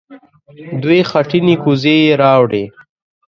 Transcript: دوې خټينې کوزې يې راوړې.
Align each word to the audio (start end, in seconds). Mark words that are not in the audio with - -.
دوې 0.81 0.99
خټينې 1.09 1.55
کوزې 1.63 1.95
يې 2.05 2.13
راوړې. 2.21 2.63